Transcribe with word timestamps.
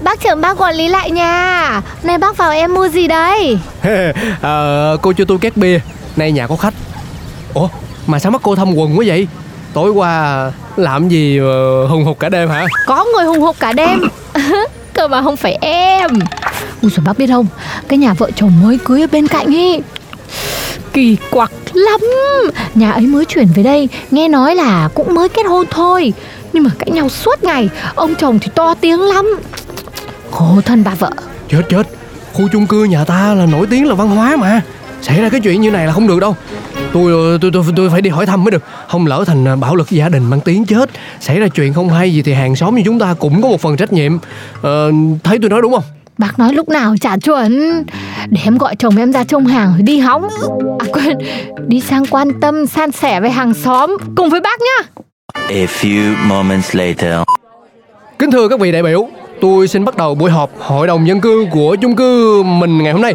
Bác 0.00 0.20
trưởng 0.20 0.40
ban 0.40 0.56
quản 0.60 0.74
lý 0.74 0.88
lại 0.88 1.10
nha 1.10 1.80
Này 2.02 2.18
bác 2.18 2.36
vào 2.36 2.50
em 2.50 2.74
mua 2.74 2.88
gì 2.88 3.06
đây? 3.08 3.58
Ờ, 4.40 4.96
cô 5.02 5.12
cho 5.12 5.24
tôi 5.24 5.38
két 5.38 5.56
bia. 5.56 5.80
Nay 6.16 6.32
nhà 6.32 6.46
có 6.46 6.56
khách. 6.56 6.74
Ủa 7.54 7.68
mà 8.06 8.18
sao 8.18 8.32
mắt 8.32 8.40
cô 8.44 8.54
thâm 8.56 8.74
quần 8.74 8.98
quá 8.98 9.04
vậy? 9.06 9.28
Tối 9.72 9.90
qua 9.90 10.52
làm 10.76 11.08
gì 11.08 11.38
hùng 11.88 12.04
hục 12.04 12.18
cả 12.18 12.28
đêm 12.28 12.48
hả? 12.48 12.66
Có 12.86 13.04
người 13.04 13.24
hùng 13.24 13.40
hục 13.40 13.56
cả 13.60 13.72
đêm. 13.72 14.00
Cơ 14.92 15.08
mà 15.08 15.22
không 15.22 15.36
phải 15.36 15.58
em. 15.60 16.10
Ui 16.82 16.90
rồi 16.90 17.04
bác 17.06 17.18
biết 17.18 17.26
không? 17.26 17.46
Cái 17.88 17.98
nhà 17.98 18.12
vợ 18.14 18.30
chồng 18.36 18.52
mới 18.62 18.78
cưới 18.84 19.00
ở 19.00 19.06
bên 19.12 19.28
cạnh 19.28 19.46
ý. 19.46 19.80
Kỳ 20.92 21.16
quặc 21.30 21.50
lắm. 21.72 22.00
Nhà 22.74 22.90
ấy 22.92 23.02
mới 23.02 23.24
chuyển 23.24 23.48
về 23.54 23.62
đây 23.62 23.88
Nghe 24.10 24.28
nói 24.28 24.54
là 24.54 24.88
cũng 24.94 25.14
mới 25.14 25.28
kết 25.28 25.46
hôn 25.46 25.66
thôi. 25.70 26.12
Nhưng 26.52 26.64
mà 26.64 26.70
cãi 26.78 26.90
nhau 26.90 27.08
suốt 27.08 27.44
ngày 27.44 27.68
Ông 27.94 28.14
chồng 28.14 28.38
thì 28.38 28.48
to 28.54 28.74
tiếng 28.74 29.00
lắm 29.00 29.40
Khổ 30.30 30.60
thân 30.64 30.84
bà 30.84 30.94
vợ. 30.94 31.10
Chết 31.48 31.62
chết. 31.68 31.86
Khu 32.32 32.48
chung 32.52 32.66
cư 32.66 32.84
nhà 32.84 33.04
ta 33.04 33.34
là 33.34 33.46
nổi 33.46 33.66
tiếng 33.70 33.88
là 33.88 33.94
văn 33.94 34.08
hóa 34.08 34.36
mà. 34.36 34.60
Xảy 35.02 35.22
ra 35.22 35.28
cái 35.28 35.40
chuyện 35.40 35.60
như 35.60 35.70
này 35.70 35.86
là 35.86 35.92
không 35.92 36.06
được 36.08 36.20
đâu. 36.20 36.36
Tôi 36.92 37.12
ờ, 37.12 37.38
tôi 37.40 37.50
tôi 37.54 37.64
tôi 37.76 37.90
phải 37.90 38.02
đi 38.02 38.10
hỏi 38.10 38.26
thăm 38.26 38.44
mới 38.44 38.50
được. 38.50 38.62
Không 38.88 39.06
lỡ 39.06 39.24
thành 39.26 39.44
ờ, 39.44 39.56
bạo 39.56 39.76
lực 39.76 39.90
gia 39.90 40.08
đình 40.08 40.24
mang 40.24 40.40
tiếng 40.40 40.64
chết. 40.64 40.90
Xảy 41.20 41.40
ra 41.40 41.48
chuyện 41.48 41.72
không 41.72 41.88
hay 41.88 42.12
gì 42.14 42.22
thì 42.22 42.32
hàng 42.32 42.56
xóm 42.56 42.74
như 42.74 42.82
chúng 42.84 42.98
ta 42.98 43.14
cũng 43.18 43.42
có 43.42 43.48
một 43.48 43.60
phần 43.60 43.76
trách 43.76 43.92
nhiệm. 43.92 44.18
Ờ, 44.62 44.90
Thấy 45.24 45.38
tôi 45.42 45.50
nói 45.50 45.62
đúng 45.62 45.72
không? 45.72 45.82
Bác 46.18 46.38
nói 46.38 46.52
lúc 46.52 46.68
nào 46.68 46.94
chả 47.00 47.16
chuẩn. 47.16 47.82
Để 48.28 48.40
em 48.44 48.58
gọi 48.58 48.76
chồng 48.76 48.96
em 48.96 49.12
ra 49.12 49.24
trông 49.24 49.46
hàng 49.46 49.72
rồi 49.72 49.82
đi 49.82 49.98
hóng. 49.98 50.28
À 50.78 50.86
quên. 50.92 51.18
Đi 51.66 51.80
sang 51.80 52.06
quan 52.10 52.40
tâm 52.40 52.66
san 52.66 52.92
sẻ 52.92 53.20
với 53.20 53.30
hàng 53.30 53.54
xóm 53.54 53.96
Cùng 54.16 54.30
với 54.30 54.40
bác 54.40 54.60
nhá. 54.60 55.02
A 55.48 55.64
few 55.80 56.14
moments 56.26 56.74
later. 56.76 57.20
Kính 58.18 58.30
thưa 58.30 58.48
các 58.48 58.60
vị 58.60 58.72
đại 58.72 58.82
biểu 58.82 59.08
Tôi 59.40 59.68
xin 59.68 59.84
bắt 59.84 59.96
đầu 59.96 60.14
buổi 60.14 60.30
họp 60.30 60.50
hội 60.58 60.86
đồng 60.86 61.08
dân 61.08 61.20
cư 61.20 61.46
của 61.50 61.76
chung 61.80 61.96
cư 61.96 62.42
mình 62.42 62.82
ngày 62.82 62.92
hôm 62.92 63.02
nay. 63.02 63.14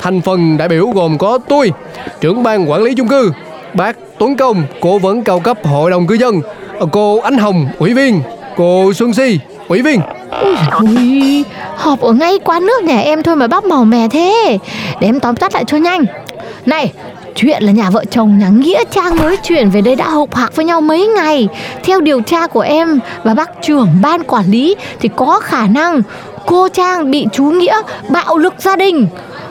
Thành 0.00 0.20
phần 0.20 0.56
đại 0.56 0.68
biểu 0.68 0.86
gồm 0.86 1.18
có 1.18 1.38
tôi 1.48 1.72
Trưởng 2.20 2.42
ban 2.42 2.70
quản 2.70 2.82
lý 2.82 2.94
chung 2.94 3.08
cư 3.08 3.32
Bác 3.74 3.96
Tuấn 4.18 4.36
Công 4.36 4.62
Cố 4.80 4.98
vấn 4.98 5.24
cao 5.24 5.40
cấp 5.40 5.58
hội 5.64 5.90
đồng 5.90 6.06
cư 6.06 6.14
dân 6.14 6.40
Cô 6.92 7.20
Ánh 7.20 7.38
Hồng 7.38 7.68
Ủy 7.78 7.94
viên 7.94 8.22
Cô 8.56 8.92
Xuân 8.92 9.14
Si 9.14 9.38
Ủy 9.68 9.82
viên. 9.82 10.00
Ui, 10.80 11.44
họp 11.76 12.00
ở 12.00 12.12
ngay 12.12 12.38
quán 12.44 12.66
nước 12.66 12.82
nhà 12.82 13.00
em 13.00 13.22
thôi 13.22 13.36
mà 13.36 13.46
bác 13.46 13.64
màu 13.64 13.84
mè 13.84 14.08
thế. 14.10 14.58
Để 15.00 15.08
em 15.08 15.20
tóm 15.20 15.36
tắt 15.36 15.54
lại 15.54 15.64
cho 15.66 15.76
nhanh. 15.76 16.04
Này, 16.66 16.92
chuyện 17.36 17.62
là 17.62 17.72
nhà 17.72 17.90
vợ 17.90 18.04
chồng 18.10 18.38
nhà 18.38 18.48
Nghĩa 18.48 18.84
Trang 18.90 19.16
mới 19.16 19.36
chuyển 19.36 19.70
về 19.70 19.80
đây 19.80 19.96
đã 19.96 20.08
hộp 20.08 20.34
hạc 20.34 20.56
với 20.56 20.64
nhau 20.64 20.80
mấy 20.80 21.06
ngày. 21.06 21.48
Theo 21.82 22.00
điều 22.00 22.20
tra 22.20 22.46
của 22.46 22.60
em 22.60 22.98
và 23.24 23.34
bác 23.34 23.50
trưởng 23.62 23.88
ban 24.02 24.24
quản 24.24 24.50
lý 24.50 24.76
Thì 25.00 25.08
có 25.16 25.40
khả 25.40 25.66
năng 25.66 26.02
cô 26.46 26.68
Trang 26.68 27.10
bị 27.10 27.26
chú 27.32 27.44
Nghĩa 27.44 27.82
bạo 28.08 28.38
lực 28.38 28.54
gia 28.58 28.76
đình. 28.76 29.06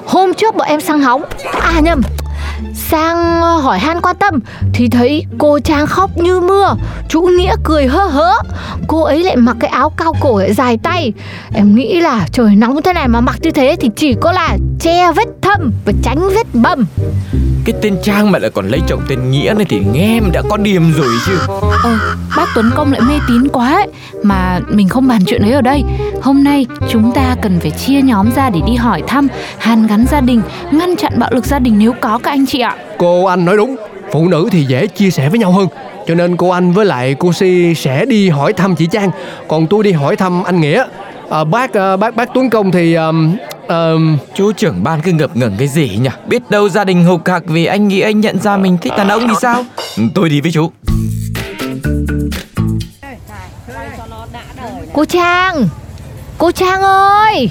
Hôm 0.06 0.34
trước 0.34 0.56
bọn 0.56 0.68
em 0.68 0.82
sang 0.82 1.02
hóng. 1.02 1.24
À 1.62 1.80
nhầm, 1.80 2.02
Sang 2.76 3.42
hỏi 3.42 3.80
han 3.80 4.02
quan 4.02 4.16
tâm 4.16 4.40
Thì 4.74 4.90
thấy 4.90 5.26
cô 5.38 5.60
Trang 5.60 5.88
khóc 5.88 6.18
như 6.18 6.40
mưa. 6.40 6.76
Chú 7.10 7.22
Nghĩa 7.22 7.56
cười 7.64 7.88
hơ 7.88 8.04
hớ. 8.04 8.34
Cô 8.88 9.04
ấy 9.04 9.24
lại 9.24 9.36
mặc 9.36 9.58
cái 9.60 9.70
áo 9.70 9.90
cao 9.98 10.14
cổ 10.22 10.40
lại 10.40 10.54
dài 10.54 10.78
tay. 10.84 11.14
Em 11.54 11.76
nghĩ 11.76 12.02
là 12.02 12.28
trời 12.32 12.56
nóng 12.56 12.82
thế 12.82 12.94
này 12.94 13.08
mà 13.08 13.22
mặc 13.22 13.36
như 13.42 13.52
thế 13.52 13.76
Thì 13.80 13.90
chỉ 13.96 14.16
có 14.22 14.32
là 14.32 14.58
che 14.80 15.12
vết 15.12 15.28
thâm 15.42 15.72
và 15.86 15.94
tránh 16.04 16.30
vết 16.30 16.48
bầm. 16.54 16.86
Cái 17.66 17.76
tên 17.82 17.98
Trang 18.04 18.32
mà 18.32 18.40
lại 18.40 18.50
còn 18.54 18.68
lấy 18.68 18.82
chồng 18.88 19.02
tên 19.10 19.32
Nghĩa 19.32 19.54
này 19.58 19.66
thì 19.70 19.82
nghe 19.94 20.18
em 20.18 20.32
đã 20.32 20.42
có 20.50 20.58
điềm 20.58 20.94
rồi 20.94 21.08
chứ. 21.26 21.38
Ờ, 21.84 21.98
bác 22.38 22.46
Tuấn 22.56 22.72
Công 22.76 22.92
lại 22.92 23.02
mê 23.02 23.14
tín 23.28 23.48
quá 23.48 23.74
ấy 23.74 23.88
Mà 24.24 24.60
mình 24.70 24.90
không 24.90 25.08
bàn 25.08 25.22
chuyện 25.28 25.42
ấy 25.42 25.52
ở 25.52 25.62
đây. 25.62 25.84
Hôm 26.22 26.44
nay 26.44 26.66
chúng 26.90 27.12
ta 27.12 27.36
cần 27.42 27.60
phải 27.60 27.72
chia 27.72 28.02
nhóm 28.02 28.32
ra 28.36 28.50
để 28.50 28.60
đi 28.68 28.76
hỏi 28.76 29.04
thăm 29.08 29.28
Hàn 29.58 29.88
gắn 29.88 30.06
gia 30.12 30.22
đình, 30.22 30.42
ngăn 30.72 30.96
chặn 30.96 31.14
bạo 31.20 31.30
lực 31.34 31.46
gia 31.46 31.60
đình 31.60 31.76
nếu 31.80 31.94
có 32.02 32.20
các 32.24 32.32
anh 32.32 32.46
chị 32.46 32.60
ạ. 32.60 32.76
Cô 32.98 33.26
Anh 33.26 33.46
nói 33.46 33.58
đúng 33.58 33.76
Phụ 34.12 34.28
nữ 34.28 34.50
thì 34.52 34.64
dễ 34.64 34.88
chia 34.88 35.10
sẻ 35.10 35.30
với 35.30 35.40
nhau 35.40 35.52
hơn. 35.52 35.68
Cho 36.08 36.16
nên 36.16 36.38
cô 36.38 36.50
Anh 36.50 36.72
với 36.72 36.86
lại 36.86 37.16
cô 37.20 37.34
Si 37.34 37.76
sẽ 37.76 38.06
đi 38.06 38.30
hỏi 38.30 38.54
thăm 38.54 38.76
chị 38.76 38.88
Trang. 38.92 39.12
Còn 39.48 39.68
tôi 39.68 39.84
đi 39.84 39.92
hỏi 39.92 40.16
thăm 40.16 40.44
anh 40.44 40.62
Nghĩa. 40.62 40.86
À, 41.30 41.44
Bác 41.44 41.74
à, 41.74 41.98
bác 41.98 42.16
bác 42.16 42.30
Tuấn 42.34 42.50
Công 42.50 42.72
thì 42.72 42.94
um, 42.94 43.36
um, 43.68 44.18
Chú 44.36 44.52
trưởng 44.52 44.84
ban 44.84 45.02
cứ 45.02 45.12
ngập 45.12 45.38
ngừng 45.38 45.56
cái 45.60 45.68
gì 45.68 45.98
nhỉ? 46.02 46.10
Biết 46.28 46.50
đâu 46.50 46.70
gia 46.70 46.84
đình 46.84 47.06
hục 47.06 47.28
hạc 47.28 47.44
vì 47.46 47.66
anh 47.66 47.88
nghĩ 47.88 48.00
anh 48.00 48.22
nhận 48.22 48.40
ra 48.40 48.58
mình 48.58 48.78
thích 48.78 48.94
đàn 48.98 49.08
ông 49.08 49.28
thì 49.28 49.34
sao? 49.42 49.66
Ừ, 49.98 50.04
tôi 50.16 50.30
đi 50.30 50.42
với 50.42 50.52
chú. 50.52 50.72
Cô 54.94 55.06
Trang! 55.06 55.68
Cô 56.38 56.52
Trang 56.52 56.82
ơi! 56.82 57.50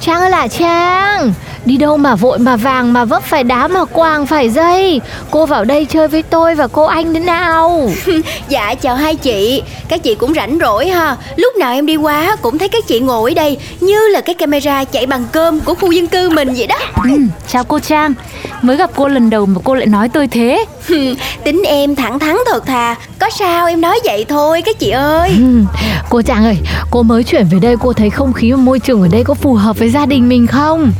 Trang 0.00 0.20
ơi 0.20 0.30
là 0.30 0.48
Trang! 0.48 1.32
Đi 1.68 1.76
đâu 1.76 1.96
mà 1.96 2.14
vội 2.14 2.38
mà 2.38 2.56
vàng 2.56 2.92
mà 2.92 3.04
vấp 3.04 3.22
phải 3.22 3.44
đá 3.44 3.68
mà 3.68 3.84
quàng 3.84 4.26
phải 4.26 4.50
dây? 4.50 5.00
Cô 5.30 5.46
vào 5.46 5.64
đây 5.64 5.84
chơi 5.84 6.08
với 6.08 6.22
tôi 6.22 6.54
và 6.54 6.66
cô 6.66 6.84
anh 6.84 7.14
thế 7.14 7.20
nào? 7.20 7.90
Dạ 8.48 8.74
chào 8.74 8.96
hai 8.96 9.16
chị. 9.16 9.62
Các 9.88 10.02
chị 10.02 10.14
cũng 10.14 10.34
rảnh 10.34 10.58
rỗi 10.60 10.88
ha. 10.88 11.16
Lúc 11.36 11.56
nào 11.56 11.72
em 11.72 11.86
đi 11.86 11.96
qua 11.96 12.36
cũng 12.42 12.58
thấy 12.58 12.68
các 12.68 12.86
chị 12.86 13.00
ngồi 13.00 13.30
ở 13.30 13.34
đây 13.34 13.58
Như 13.80 14.08
là 14.08 14.20
cái 14.20 14.34
camera 14.34 14.84
chạy 14.84 15.06
bằng 15.06 15.24
cơm 15.32 15.60
của 15.60 15.74
khu 15.74 15.90
dân 15.92 16.06
cư 16.06 16.30
mình 16.30 16.54
vậy 16.56 16.66
đó. 16.66 16.76
Ừ, 17.04 17.10
Chào 17.48 17.64
cô 17.64 17.78
Trang. 17.78 18.14
Mới 18.62 18.76
gặp 18.76 18.90
cô 18.96 19.08
lần 19.08 19.30
đầu 19.30 19.46
mà 19.46 19.60
cô 19.64 19.74
lại 19.74 19.86
nói 19.86 20.08
tôi 20.08 20.28
thế. 20.28 20.64
Tính 21.44 21.62
em 21.66 21.94
thẳng 21.94 22.18
thắn 22.18 22.36
thật 22.50 22.66
thà. 22.66 22.94
Có 23.18 23.30
sao 23.30 23.66
em 23.66 23.80
nói 23.80 24.00
vậy 24.04 24.24
thôi 24.28 24.62
các 24.62 24.78
chị 24.78 24.90
ơi. 24.90 25.30
Ừ, 25.38 25.64
Cô 26.10 26.22
Trang 26.22 26.44
ơi, 26.44 26.56
cô 26.90 27.02
mới 27.02 27.24
chuyển 27.24 27.46
về 27.50 27.58
đây 27.62 27.76
cô 27.80 27.92
thấy 27.92 28.10
không 28.10 28.32
khí 28.32 28.52
và 28.52 28.56
môi 28.56 28.78
trường 28.78 29.02
ở 29.02 29.08
đây 29.08 29.24
có 29.24 29.34
phù 29.34 29.54
hợp 29.54 29.78
với 29.78 29.90
gia 29.90 30.06
đình 30.06 30.28
mình 30.28 30.46
không? 30.46 30.92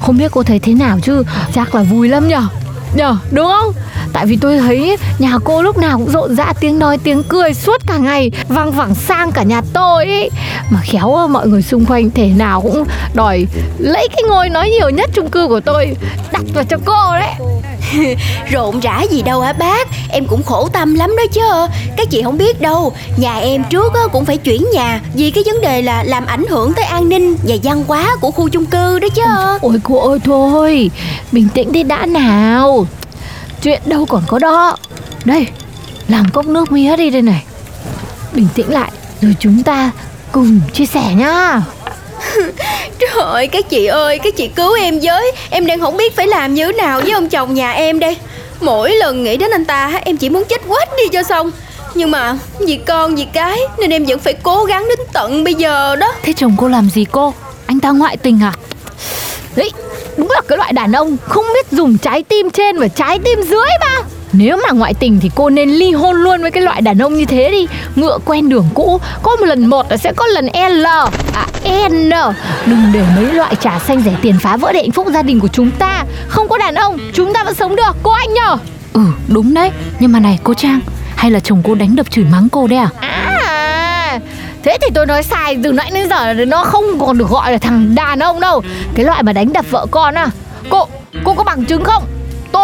Không 0.00 0.11
không 0.12 0.18
biết 0.18 0.32
cô 0.32 0.42
thấy 0.42 0.58
thế 0.58 0.74
nào 0.74 0.98
chứ 1.02 1.24
chắc 1.54 1.74
là 1.74 1.82
vui 1.82 2.08
lắm 2.08 2.28
nhở? 2.28 2.42
Nhở, 2.94 3.16
đúng 3.30 3.46
không? 3.46 3.72
Tại 4.12 4.26
vì 4.26 4.36
tôi 4.36 4.58
thấy 4.58 4.96
nhà 5.18 5.38
cô 5.44 5.62
lúc 5.62 5.78
nào 5.78 5.98
cũng 5.98 6.10
rộn 6.10 6.36
rã 6.36 6.52
tiếng 6.60 6.78
nói 6.78 6.98
tiếng 6.98 7.22
cười 7.28 7.54
suốt 7.54 7.86
cả 7.86 7.96
ngày 7.96 8.30
Văng 8.48 8.72
vẳng 8.72 8.94
sang 8.94 9.32
cả 9.32 9.42
nhà 9.42 9.62
tôi 9.72 10.04
ấy 10.04 10.30
Mà 10.70 10.80
khéo 10.82 11.28
mọi 11.30 11.48
người 11.48 11.62
xung 11.62 11.86
quanh 11.86 12.10
thể 12.10 12.26
nào 12.36 12.60
cũng 12.60 12.84
đòi 13.14 13.46
lấy 13.78 14.08
cái 14.08 14.22
ngôi 14.28 14.48
nói 14.48 14.70
nhiều 14.70 14.90
nhất 14.90 15.10
chung 15.14 15.30
cư 15.30 15.48
của 15.48 15.60
tôi 15.60 15.96
Đặt 16.32 16.42
vào 16.54 16.64
cho 16.64 16.76
cô 16.84 17.12
đấy 17.12 17.62
Rộn 18.50 18.80
rã 18.80 19.02
gì 19.10 19.22
đâu 19.22 19.40
hả 19.40 19.52
bác? 19.52 19.88
Em 20.08 20.26
cũng 20.26 20.42
khổ 20.42 20.68
tâm 20.72 20.94
lắm 20.94 21.16
đó 21.16 21.22
chứ. 21.32 21.74
Các 21.96 22.10
chị 22.10 22.22
không 22.22 22.38
biết 22.38 22.60
đâu. 22.60 22.92
Nhà 23.16 23.38
em 23.38 23.64
trước 23.70 23.94
á, 23.94 24.00
cũng 24.12 24.24
phải 24.24 24.36
chuyển 24.36 24.66
nhà 24.72 25.00
Vì 25.14 25.30
cái 25.30 25.44
vấn 25.46 25.60
đề 25.60 25.82
là 25.82 26.04
làm 26.04 26.26
ảnh 26.26 26.44
hưởng 26.50 26.72
tới 26.72 26.84
an 26.84 27.08
ninh 27.08 27.36
Và 27.42 27.56
văn 27.62 27.84
hóa 27.88 28.16
của 28.20 28.30
khu 28.30 28.48
chung 28.48 28.66
cư 28.66 28.98
đó 28.98 29.08
chứ. 29.14 29.22
Ôi 29.60 29.80
cô 29.84 30.08
ơi 30.08 30.18
thôi. 30.24 30.90
Bình 31.32 31.48
tĩnh 31.54 31.72
đi 31.72 31.82
đã 31.82 32.06
nào. 32.06 32.86
Chuyện 33.62 33.82
đâu 33.86 34.06
còn 34.06 34.22
có 34.26 34.38
đó. 34.38 34.76
Đây 35.24 35.46
Làm 36.08 36.30
cốc 36.30 36.46
nước 36.46 36.72
mía 36.72 36.96
đi 36.96 37.10
đây 37.10 37.22
này. 37.22 37.44
Bình 38.32 38.48
tĩnh 38.54 38.70
lại 38.70 38.90
Rồi 39.20 39.36
chúng 39.40 39.62
ta 39.62 39.90
cùng 40.32 40.60
chia 40.72 40.86
sẻ 40.86 41.14
nhá 41.14 41.62
Trời 43.02 43.24
ơi 43.24 43.46
các 43.46 43.70
chị 43.70 43.86
ơi 43.86 44.18
Các 44.18 44.36
chị 44.36 44.48
cứu 44.48 44.72
em 44.72 45.00
với. 45.02 45.32
Em 45.50 45.66
đang 45.66 45.80
không 45.80 45.96
biết 45.96 46.16
phải 46.16 46.26
làm 46.26 46.54
như 46.54 46.66
thế 46.66 46.72
nào 46.72 47.00
với 47.00 47.10
ông 47.10 47.28
chồng 47.28 47.54
nhà 47.54 47.72
em 47.72 47.98
đây. 47.98 48.16
Mỗi 48.60 48.90
lần 48.90 49.24
nghĩ 49.24 49.36
đến 49.36 49.50
anh 49.50 49.64
ta, 49.64 50.00
Em 50.04 50.16
chỉ 50.16 50.28
muốn 50.28 50.44
chết 50.44 50.62
quách 50.68 50.88
đi 50.96 51.08
cho 51.12 51.22
xong. 51.22 51.50
Nhưng 51.94 52.10
mà 52.10 52.38
vì 52.58 52.76
con, 52.76 53.14
vì 53.14 53.24
cái, 53.24 53.58
Nên 53.78 53.90
em 53.90 54.04
vẫn 54.04 54.18
phải 54.18 54.34
cố 54.42 54.64
gắng 54.64 54.88
đến 54.88 54.98
tận 55.12 55.44
bây 55.44 55.54
giờ 55.54 55.96
đó. 55.96 56.12
Thế 56.22 56.32
chồng 56.36 56.54
cô 56.58 56.68
làm 56.68 56.90
gì 56.90 57.06
cô? 57.12 57.34
Anh 57.66 57.80
ta 57.80 57.90
ngoại 57.90 58.16
tình 58.16 58.40
à? 58.42 58.52
Đấy 59.56 59.70
Đúng 60.16 60.30
là 60.30 60.40
cái 60.48 60.58
loại 60.58 60.72
đàn 60.72 60.92
ông 60.92 61.16
không 61.28 61.44
biết 61.54 61.66
dùng 61.70 61.98
trái 61.98 62.22
tim 62.22 62.50
trên 62.50 62.78
và 62.78 62.88
trái 62.88 63.18
tim 63.24 63.42
dưới 63.42 63.68
mà 63.80 64.02
nếu 64.32 64.56
mà 64.56 64.70
ngoại 64.70 64.94
tình 64.94 65.18
thì 65.20 65.30
cô 65.34 65.50
nên 65.50 65.70
ly 65.70 65.92
hôn 65.92 66.16
luôn 66.16 66.42
với 66.42 66.50
cái 66.50 66.62
loại 66.62 66.80
đàn 66.80 66.98
ông 66.98 67.14
như 67.14 67.24
thế 67.24 67.50
đi. 67.50 67.66
Ngựa 67.96 68.18
quen 68.24 68.48
đường 68.48 68.66
cũ 68.74 69.00
Có 69.22 69.36
một 69.36 69.46
lần 69.46 69.66
một 69.66 69.90
là 69.90 69.96
sẽ 69.96 70.12
có 70.12 70.26
lần 70.26 70.46
L 70.46 70.86
À 71.32 71.88
N. 71.88 72.10
Đừng 72.66 72.92
để 72.92 73.04
mấy 73.16 73.32
loại 73.32 73.54
trà 73.54 73.78
xanh 73.78 74.00
rẻ 74.00 74.12
tiền 74.22 74.38
phá 74.38 74.56
vỡ 74.56 74.72
để 74.72 74.80
hạnh 74.80 74.90
phúc 74.90 75.06
gia 75.14 75.22
đình 75.22 75.40
của 75.40 75.48
chúng 75.48 75.70
ta. 75.70 76.04
Không 76.28 76.48
có 76.48 76.58
đàn 76.58 76.74
ông 76.74 76.98
Chúng 77.14 77.32
ta 77.32 77.44
vẫn 77.44 77.54
sống 77.54 77.76
được. 77.76 77.96
Cô 78.02 78.10
anh 78.10 78.34
nhờ. 78.34 78.56
Ừ 78.92 79.00
đúng 79.28 79.54
đấy. 79.54 79.70
Nhưng 79.98 80.12
mà 80.12 80.20
này 80.20 80.38
cô 80.42 80.54
Trang 80.54 80.80
Hay 81.16 81.30
là 81.30 81.40
chồng 81.40 81.62
cô 81.64 81.74
đánh 81.74 81.96
đập 81.96 82.10
chửi 82.10 82.24
mắng 82.24 82.48
cô 82.52 82.66
đấy 82.66 82.78
à? 82.78 82.88
À 83.00 84.18
Thế 84.62 84.78
thì 84.80 84.88
tôi 84.94 85.06
nói 85.06 85.22
sai 85.22 85.58
Từ 85.62 85.72
nãy 85.72 85.90
đến 85.94 86.08
giờ 86.10 86.34
nó 86.34 86.64
không 86.64 86.84
còn 87.00 87.18
được 87.18 87.28
gọi 87.28 87.52
là 87.52 87.58
thằng 87.58 87.94
đàn 87.94 88.18
ông 88.18 88.40
đâu. 88.40 88.62
Cái 88.94 89.04
loại 89.04 89.22
mà 89.22 89.32
đánh 89.32 89.52
đập 89.52 89.64
vợ 89.70 89.86
con 89.90 90.14
à 90.14 90.30
Cô 90.70 90.86
Cô 91.24 91.34
có 91.34 91.44
bằng 91.44 91.64
chứng 91.64 91.84
không 91.84 92.02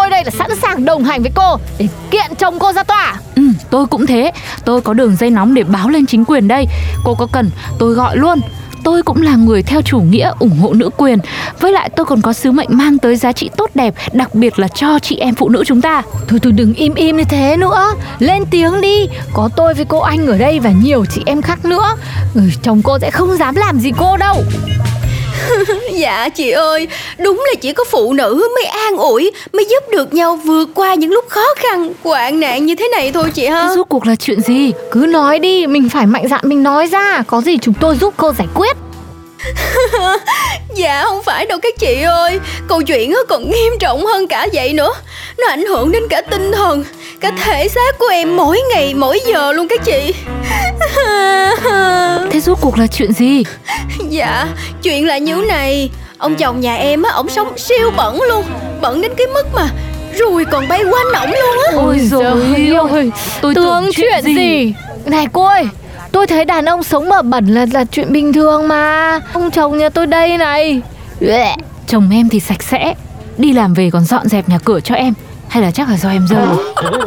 Tôi 0.08 0.12
đây 0.12 0.25
là 0.25 0.31
sẵn 0.31 0.50
sàng 0.62 0.84
đồng 0.84 1.05
hành 1.05 1.22
với 1.22 1.31
cô 1.34 1.56
Để 1.78 1.88
kiện 2.10 2.34
chồng 2.38 2.58
cô 2.58 2.72
ra 2.72 2.82
tòa. 2.82 3.16
Ừ 3.34 3.43
tôi 3.70 3.87
cũng 3.87 4.06
thế. 4.06 4.32
Tôi 4.64 4.81
có 4.81 4.93
đường 4.93 5.16
dây 5.16 5.31
nóng 5.31 5.55
để 5.55 5.64
báo 5.64 5.88
lên 5.88 6.06
chính 6.06 6.25
quyền 6.25 6.49
đây. 6.49 6.66
Cô 7.05 7.14
có 7.14 7.26
cần 7.32 7.50
tôi 7.78 7.94
gọi 7.94 8.16
luôn. 8.16 8.40
Tôi 8.84 9.02
cũng 9.02 9.22
là 9.22 9.37
người 9.37 9.62
theo 9.62 9.82
chủ 9.82 10.00
nghĩa 10.00 10.32
ủng 10.38 10.58
hộ 10.58 10.72
nữ 10.72 10.90
quyền. 10.96 11.19
Với 11.60 11.72
lại 11.72 11.90
tôi 11.96 12.06
còn 12.06 12.22
có 12.22 12.32
sứ 12.32 12.52
mệnh 12.52 12.69
mang 12.70 12.99
tới 12.99 13.16
giá 13.16 13.32
trị 13.32 13.50
tốt 13.56 13.70
đẹp 13.75 13.94
Đặc 14.12 14.34
biệt 14.34 14.58
là 14.58 14.69
cho 14.69 14.99
chị 14.99 15.16
em 15.16 15.34
phụ 15.34 15.49
nữ 15.49 15.64
chúng 15.66 15.81
ta. 15.81 16.02
Thôi 16.28 16.40
thôi 16.43 16.52
đừng 16.52 16.75
im 16.75 16.94
im 16.94 17.16
như 17.16 17.25
thế 17.25 17.56
nữa. 17.56 17.94
Lên 18.19 18.44
tiếng 18.50 18.81
đi. 18.81 19.08
Có 19.34 19.49
tôi 19.56 19.75
với 19.75 19.84
cô 19.84 19.99
anh 19.99 20.26
ở 20.26 20.38
đây 20.38 20.61
và 20.61 20.70
nhiều 20.70 21.04
chị 21.04 21.22
em 21.26 21.43
khác 21.43 21.64
nữa. 21.64 21.96
Ừ, 22.34 22.40
Chồng 22.62 22.82
cô 22.82 22.99
sẽ 22.99 23.11
không 23.11 23.37
dám 23.37 23.54
làm 23.54 23.81
gì 23.81 23.90
cô 23.99 24.16
đâu 24.16 24.44
Dạ 25.93 26.29
chị 26.29 26.50
ơi 26.50 26.88
Đúng 27.19 27.44
là 27.49 27.55
chỉ 27.61 27.73
có 27.73 27.85
phụ 27.90 28.12
nữ 28.12 28.49
mới 28.55 28.64
an 28.64 28.96
ủi 28.96 29.31
Mới 29.52 29.64
giúp 29.70 29.85
được 29.90 30.14
nhau 30.14 30.37
vượt 30.37 30.69
qua 30.75 30.94
những 30.94 31.11
lúc 31.11 31.25
khó 31.29 31.55
khăn 31.56 31.93
hoạn 32.05 32.40
nạn 32.40 32.67
như 32.67 32.75
thế 32.75 32.88
này 32.93 33.12
thôi 33.12 33.31
chị 33.35 33.46
ha. 33.46 33.75
Rốt 33.75 33.87
cuộc 33.88 34.06
là 34.06 34.14
chuyện 34.14 34.40
gì? 34.40 34.73
Cứ 34.93 34.99
nói 34.99 35.38
đi 35.38 35.67
Mình 35.67 35.88
phải 35.88 36.06
mạnh 36.06 36.29
dạn 36.31 36.40
mình 36.44 36.62
nói 36.62 36.87
ra. 36.87 37.23
Có 37.26 37.40
gì 37.40 37.58
chúng 37.62 37.75
tôi 37.81 37.96
giúp 38.00 38.14
cô 38.17 38.32
giải 38.38 38.49
quyết. 38.55 38.76
Dạ 40.75 41.05
không 41.05 41.23
phải 41.23 41.46
đâu 41.46 41.58
các 41.62 41.79
chị 41.79 42.02
ơi 42.02 42.40
Câu 42.69 42.82
chuyện 42.82 43.14
còn 43.29 43.50
nghiêm 43.50 43.73
trọng 43.81 44.06
hơn 44.06 44.26
cả 44.26 44.46
vậy 44.52 44.73
nữa. 44.73 44.93
Nó 45.38 45.49
ảnh 45.49 45.67
hưởng 45.67 45.93
đến 45.93 46.02
cả 46.08 46.20
tinh 46.20 46.52
thần 46.52 46.85
Cả 47.20 47.32
thể 47.44 47.69
xác 47.69 47.99
của 47.99 48.06
em 48.06 48.37
mỗi 48.37 48.61
ngày 48.70 48.94
mỗi 48.94 49.20
giờ 49.26 49.52
luôn 49.52 49.69
các 49.69 49.85
chị 49.85 50.14
Thế 52.31 52.41
rốt 52.41 52.59
cuộc 52.61 52.79
là 52.79 52.87
chuyện 52.87 53.12
gì? 53.12 53.45
Dạ 54.09 54.49
chuyện 54.83 55.06
là 55.06 55.19
như 55.19 55.45
này. 55.49 55.91
Ông 56.19 56.35
chồng 56.35 56.61
nhà 56.61 56.77
em 56.77 57.03
á 57.03 57.11
Ổng 57.12 57.29
sống 57.29 57.59
siêu 57.59 57.91
bẩn 57.97 58.21
luôn. 58.29 58.45
Bẩn 58.81 59.00
đến 59.00 59.12
cái 59.17 59.27
mức 59.27 59.47
mà 59.55 59.69
Ruồi 60.19 60.45
còn 60.45 60.69
bay 60.69 60.85
quanh 60.85 61.12
ổng 61.23 61.31
luôn 61.31 61.65
á. 61.67 61.73
Ôi 61.77 61.99
rồi 61.99 62.89
ơi. 62.91 63.11
Tôi 63.41 63.55
tưởng 63.55 63.91
chuyện 63.97 64.25
gì? 64.25 64.35
gì? 64.35 64.75
Này 65.06 65.27
cô 65.33 65.45
ơi 65.45 65.65
Tôi 66.12 66.27
thấy 66.27 66.45
đàn 66.45 66.65
ông 66.65 66.83
sống 66.83 67.09
mà 67.09 67.23
bẩn 67.23 67.47
là 67.47 67.67
là 67.73 67.85
chuyện 67.85 68.12
bình 68.12 68.33
thường 68.33 68.69
mà. 68.69 69.21
Ông 69.33 69.50
chồng 69.50 69.79
nhà 69.79 69.89
tôi 69.89 70.06
đây 70.06 70.39
này. 70.39 70.81
Chồng 71.87 72.11
em 72.12 72.29
thì 72.29 72.41
sạch 72.41 72.62
sẽ 72.62 72.95
Đi 73.39 73.53
làm 73.53 73.75
về 73.75 73.91
còn 73.93 74.05
dọn 74.05 74.29
dẹp 74.29 74.49
nhà 74.49 74.59
cửa 74.65 74.81
cho 74.81 74.95
em 74.95 75.15
hay 75.49 75.62
là 75.62 75.71
chắc 75.71 75.89
là 75.89 75.97
do 75.97 76.09
em 76.09 76.27
dơ? 76.29 76.37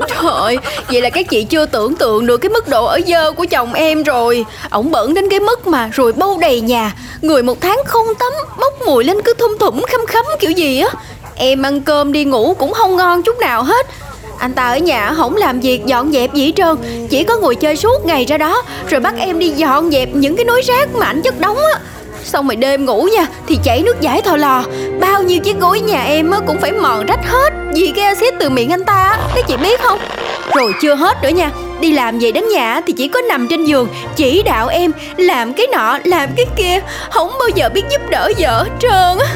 Trời 0.08 0.32
ơi, 0.34 0.58
Vậy 0.88 1.02
là 1.02 1.10
các 1.10 1.30
chị 1.30 1.44
chưa 1.44 1.66
tưởng 1.66 1.96
tượng 1.96 2.26
được 2.26 2.38
cái 2.38 2.50
mức 2.50 2.68
độ 2.68 2.86
ở 2.86 3.00
dơ 3.08 3.32
của 3.32 3.46
chồng 3.50 3.74
em 3.74 4.04
rồi. 4.04 4.46
Ổng 4.70 4.92
bẩn 4.92 5.14
đến 5.14 5.30
cái 5.30 5.40
mức 5.40 5.68
mà 5.68 5.90
rồi 5.94 6.14
bâu 6.14 6.38
đầy 6.38 6.62
nhà. 6.62 6.94
Người 7.22 7.44
một 7.44 7.62
tháng 7.62 7.80
không 7.86 8.06
tắm 8.20 8.32
Bốc 8.60 8.74
mùi 8.86 9.04
lên 9.04 9.22
cứ 9.22 9.34
thum 9.34 9.58
thủm 9.60 9.82
khăm 9.88 10.06
khấm 10.08 10.26
kiểu 10.40 10.52
gì 10.52 10.80
á. 10.80 10.90
Em 11.36 11.62
ăn 11.62 11.82
cơm 11.82 12.12
đi 12.12 12.26
ngủ 12.26 12.56
cũng 12.60 12.74
không 12.74 12.96
ngon 12.96 13.24
chút 13.24 13.40
nào 13.40 13.64
hết. 13.64 13.86
Anh 14.38 14.54
ta 14.54 14.68
ở 14.68 14.78
nhà 14.78 15.14
không 15.18 15.36
làm 15.36 15.60
việc 15.60 15.86
dọn 15.86 16.12
dẹp 16.12 16.34
gì 16.34 16.46
hết 16.46 16.52
trơn. 16.56 17.08
Chỉ 17.10 17.24
có 17.24 17.38
ngồi 17.38 17.56
chơi 17.56 17.76
suốt 17.76 18.06
ngày 18.06 18.26
ra 18.26 18.38
đó 18.38 18.62
Rồi 18.90 19.00
bắt 19.00 19.14
em 19.18 19.40
đi 19.40 19.50
dọn 19.50 19.92
dẹp 19.92 20.10
những 20.14 20.36
cái 20.36 20.46
núi 20.46 20.62
rác 20.62 20.96
mà 20.96 21.06
ảnh 21.06 21.22
chất 21.22 21.40
đóng 21.40 21.58
á. 21.58 21.80
Xong 22.24 22.48
rồi 22.48 22.56
đêm 22.56 22.86
ngủ 22.86 23.08
nha, 23.16 23.26
Thì 23.48 23.58
chảy 23.64 23.82
nước 23.82 24.02
giải 24.02 24.22
thò 24.22 24.38
lò. 24.38 24.64
Bao 25.00 25.24
nhiêu 25.24 25.40
chiếc 25.40 25.60
gối 25.60 25.80
nhà 25.80 26.04
em 26.04 26.32
á, 26.32 26.40
cũng 26.48 26.62
phải 26.62 26.72
mòn 26.72 27.06
rách 27.06 27.26
hết 27.26 27.54
Vì 27.74 27.92
cái 27.96 28.06
axit 28.06 28.34
từ 28.40 28.50
miệng 28.50 28.70
anh 28.70 28.84
ta 28.84 29.18
Các 29.36 29.48
chị 29.48 29.58
biết 29.58 29.82
không? 29.82 30.00
Rồi 30.56 30.74
chưa 30.82 30.96
hết 30.96 31.18
nữa 31.24 31.30
nha, 31.30 31.52
Đi 31.80 31.92
làm 31.92 32.20
về 32.20 32.32
đến 32.32 32.44
nhà 32.54 32.82
thì 32.88 32.94
chỉ 32.94 33.08
có 33.08 33.22
nằm 33.22 33.48
trên 33.48 33.66
giường, 33.66 33.88
Chỉ 34.16 34.42
đạo 34.44 34.68
em 34.68 34.92
làm 35.18 35.54
cái 35.54 35.68
nọ, 35.68 35.98
làm 36.04 36.30
cái 36.38 36.46
kia, 36.56 36.80
Không 37.12 37.32
bao 37.40 37.50
giờ 37.56 37.70
biết 37.70 37.84
giúp 37.92 38.02
đỡ 38.10 38.32
vợ 38.38 38.66
trơn 38.80 39.18
á. 39.20 39.28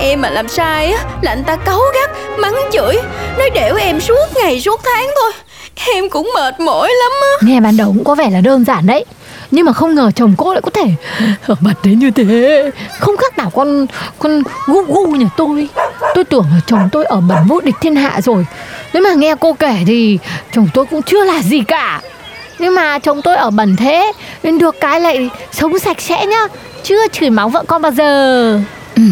Em 0.00 0.20
mà 0.20 0.30
làm 0.30 0.48
sai 0.48 0.92
á, 0.92 1.04
là 1.22 1.32
anh 1.32 1.44
ta 1.44 1.56
cấu 1.56 1.80
gắt, 1.94 2.10
Mắng 2.38 2.54
chửi, 2.72 2.96
Nói 3.38 3.50
đểu 3.50 3.76
em 3.76 4.00
suốt 4.00 4.26
ngày 4.34 4.60
suốt 4.60 4.80
tháng 4.84 5.10
thôi. 5.20 5.32
Em 5.94 6.10
cũng 6.10 6.30
mệt 6.34 6.60
mỏi 6.60 6.88
lắm 6.88 7.12
á. 7.20 7.46
Nghe 7.46 7.60
ban 7.60 7.76
đầu 7.76 7.88
cũng 7.88 8.04
có 8.04 8.14
vẻ 8.14 8.30
là 8.30 8.40
đơn 8.40 8.64
giản 8.64 8.86
đấy 8.86 9.04
nhưng 9.50 9.66
mà 9.66 9.72
không 9.72 9.94
ngờ 9.94 10.10
chồng 10.14 10.34
cô 10.38 10.52
lại 10.52 10.62
có 10.62 10.70
thể 10.70 10.90
ở 11.46 11.54
mặt 11.60 11.74
đến 11.84 11.98
như 11.98 12.10
thế. 12.10 12.70
Không 12.98 13.16
khác 13.16 13.38
nào 13.38 13.50
con 13.50 13.86
con 14.18 14.42
gu 14.66 14.82
gu 14.82 15.06
nhà 15.06 15.28
tôi. 15.36 15.68
Tôi 16.14 16.24
tưởng 16.24 16.46
là 16.50 16.60
chồng 16.66 16.88
tôi 16.92 17.04
ở 17.04 17.20
bẩn 17.20 17.38
vô 17.48 17.60
địch 17.60 17.74
thiên 17.80 17.96
hạ 17.96 18.20
rồi. 18.20 18.46
Nếu 18.92 19.02
mà 19.02 19.14
nghe 19.14 19.34
cô 19.40 19.52
kể 19.52 19.76
thì 19.86 20.18
chồng 20.52 20.68
tôi 20.74 20.86
cũng 20.86 21.02
chưa 21.02 21.24
là 21.24 21.42
gì 21.42 21.60
cả. 21.68 22.00
Nhưng 22.58 22.74
mà 22.74 22.98
chồng 22.98 23.22
tôi 23.22 23.36
ở 23.36 23.50
bẩn 23.50 23.76
thế, 23.76 24.12
nên 24.42 24.58
được 24.58 24.76
cái 24.80 25.00
lại 25.00 25.30
sống 25.52 25.78
sạch 25.78 26.00
sẽ 26.00 26.26
nhá. 26.26 26.46
Chưa 26.82 27.08
chửi 27.08 27.30
máu 27.30 27.48
vợ 27.48 27.64
con 27.68 27.82
bao 27.82 27.92
giờ. 27.92 28.52
Ừ. 28.96 29.02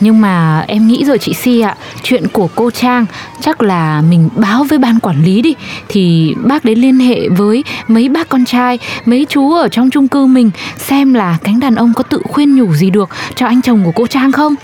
Nhưng 0.00 0.20
mà 0.20 0.64
em 0.68 0.88
nghĩ 0.88 1.04
rồi 1.04 1.18
chị 1.18 1.34
Si 1.34 1.60
ạ, 1.60 1.76
Chuyện 2.02 2.28
của 2.28 2.48
cô 2.54 2.70
Trang, 2.70 3.06
Chắc 3.40 3.62
là 3.62 4.02
mình 4.08 4.28
báo 4.36 4.64
với 4.64 4.78
ban 4.78 5.00
quản 5.00 5.24
lý 5.24 5.42
đi. 5.42 5.54
Thì 5.88 6.34
bác 6.44 6.64
đến 6.64 6.78
liên 6.78 6.98
hệ 6.98 7.28
với 7.28 7.64
mấy 7.88 8.08
bác 8.08 8.28
con 8.28 8.44
trai, 8.44 8.78
Mấy 9.04 9.26
chú 9.28 9.54
ở 9.54 9.68
trong 9.68 9.90
chung 9.90 10.08
cư 10.08 10.26
mình, 10.26 10.50
Xem 10.76 11.14
là 11.14 11.38
cánh 11.44 11.60
đàn 11.60 11.74
ông 11.74 11.92
có 11.94 12.02
tự 12.02 12.22
khuyên 12.28 12.56
nhủ 12.56 12.74
gì 12.74 12.90
được 12.90 13.08
Cho 13.34 13.46
anh 13.46 13.62
chồng 13.62 13.84
của 13.84 13.92
cô 13.94 14.06
Trang 14.06 14.32
không? 14.32 14.54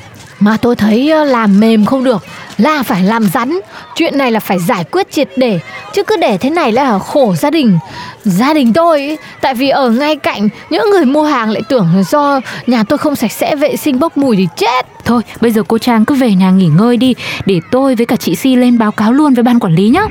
Mà 0.41 0.57
tôi 0.57 0.77
thấy 0.77 1.11
ờ, 1.11 1.25
làm 1.25 1.61
mềm 1.61 1.85
không 1.85 2.05
được 2.05 2.25
Là 2.59 2.83
phải 2.83 3.03
làm 3.03 3.25
rắn. 3.25 3.59
Chuyện 3.97 4.19
này 4.19 4.33
là 4.33 4.41
phải 4.41 4.59
giải 4.59 4.85
quyết 4.85 5.11
triệt 5.11 5.29
để 5.37 5.61
Chứ 5.93 6.03
cứ 6.03 6.17
để 6.17 6.39
thế 6.39 6.51
này 6.51 6.73
là 6.73 6.99
khổ 6.99 7.35
gia 7.35 7.51
đình. 7.51 7.79
Gia 8.25 8.55
đình 8.55 8.73
tôi 8.73 9.01
ấy, 9.01 9.19
Tại 9.41 9.55
vì 9.55 9.69
ở 9.69 9.91
ngay 9.91 10.17
cạnh 10.17 10.49
Những 10.71 10.91
người 10.91 11.05
mua 11.05 11.23
hàng 11.23 11.51
lại 11.51 11.63
tưởng 11.69 11.89
là 11.97 12.03
do 12.03 12.41
Nhà 12.67 12.85
tôi 12.85 12.99
không 12.99 13.17
sạch 13.17 13.33
sẽ 13.33 13.57
vệ 13.57 13.77
sinh 13.77 13.99
bốc 13.99 14.17
mùi 14.17 14.37
thì 14.37 14.49
chết. 14.57 14.87
Thôi 15.05 15.23
bây 15.41 15.51
giờ 15.51 15.63
cô 15.69 15.79
Trang 15.79 16.05
cứ 16.05 16.15
về 16.15 16.35
nhà 16.35 16.51
nghỉ 16.51 16.67
ngơi 16.67 16.97
đi 16.97 17.15
Để 17.47 17.61
tôi 17.71 17.95
với 17.95 18.07
cả 18.07 18.17
chị 18.17 18.37
Si 18.37 18.57
lên 18.57 18.79
báo 18.79 18.93
cáo 18.93 19.13
luôn 19.13 19.35
với 19.35 19.43
ban 19.43 19.61
quản 19.61 19.75
lý 19.75 19.89
nhé 19.89 20.03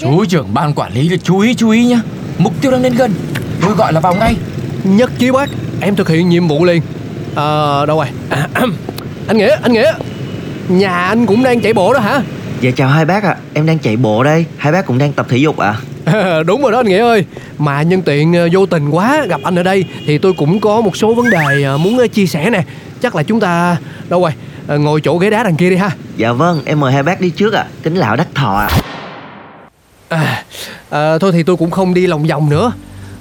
Chú 0.00 0.24
trưởng 0.24 0.54
ban 0.54 0.74
quản 0.74 0.92
lý 0.92 1.08
là 1.08 1.16
chú 1.24 1.38
ý 1.38 1.54
chú 1.54 1.70
ý 1.70 1.84
nhá. 1.84 2.00
Mục 2.38 2.52
tiêu 2.60 2.70
đang 2.72 2.82
đến 2.82 2.94
gần 2.94 3.14
Tôi 3.60 3.74
gọi 3.74 3.92
là 3.92 4.00
vào 4.00 4.14
ngay 4.14 4.36
Nhất 4.84 5.10
trí 5.18 5.30
bác. 5.30 5.50
Em 5.80 5.96
thực 5.96 6.08
hiện 6.08 6.28
nhiệm 6.28 6.48
vụ 6.48 6.64
liền. 6.64 6.82
À 7.36 7.86
đâu 7.86 7.96
rồi? 7.96 8.06
À, 8.30 8.48
Anh 9.28 9.36
Nghĩa 9.38 9.56
anh 9.62 9.72
Nghĩa. 9.72 9.92
Nhà 10.68 11.06
anh 11.06 11.26
cũng 11.26 11.42
đang 11.42 11.60
chạy 11.60 11.72
bộ 11.72 11.92
đó 11.94 12.00
hả? 12.00 12.22
Dạ 12.60 12.70
chào 12.76 12.88
hai 12.88 13.04
bác 13.04 13.24
ạ. 13.24 13.30
À. 13.30 13.36
Em 13.54 13.66
đang 13.66 13.78
chạy 13.78 13.96
bộ 13.96 14.22
đây. 14.22 14.44
Hai 14.56 14.72
bác 14.72 14.86
cũng 14.86 14.98
đang 14.98 15.12
tập 15.12 15.26
thể 15.28 15.36
dục 15.36 15.58
ạ. 15.58 15.76
À? 16.04 16.42
Đúng 16.46 16.62
rồi 16.62 16.72
đó 16.72 16.78
anh 16.78 16.86
Nghĩa 16.86 16.98
ơi. 16.98 17.24
Mà 17.58 17.82
nhân 17.82 18.02
tiện 18.02 18.32
ờ, 18.32 18.48
vô 18.52 18.66
tình 18.66 18.90
quá 18.90 19.26
gặp 19.28 19.40
anh 19.44 19.58
ở 19.58 19.62
đây 19.62 19.84
Thì 20.06 20.18
tôi 20.18 20.32
cũng 20.38 20.60
có 20.60 20.80
một 20.80 20.96
số 20.96 21.14
vấn 21.14 21.30
đề 21.30 21.62
ờ, 21.64 21.78
muốn 21.78 21.98
ờ, 21.98 22.06
chia 22.06 22.26
sẻ 22.26 22.50
nè. 22.50 22.62
Chắc 23.02 23.16
là 23.16 23.22
chúng 23.22 23.40
ta 23.40 23.76
Đâu 24.08 24.20
rồi? 24.20 24.32
Ngồi 24.78 25.00
chỗ 25.00 25.18
ghế 25.18 25.30
đá 25.30 25.42
đằng 25.42 25.56
kia 25.56 25.70
đi 25.70 25.76
ha. 25.76 25.90
Dạ 26.16 26.32
vâng 26.32 26.62
em 26.64 26.80
mời 26.80 26.92
hai 26.92 27.02
bác 27.02 27.20
đi 27.20 27.30
trước 27.30 27.54
ạ. 27.54 27.62
À. 27.62 27.70
Kính 27.82 27.94
lão 27.94 28.16
đắc 28.16 28.28
thọ 28.34 28.56
ạ. 28.56 28.68
À. 30.08 30.18
À, 30.18 30.44
à, 30.90 31.18
Thôi 31.18 31.32
thì 31.32 31.42
tôi 31.42 31.56
cũng 31.56 31.70
không 31.70 31.94
đi 31.94 32.06
lòng 32.06 32.26
vòng 32.26 32.50
nữa. 32.50 32.72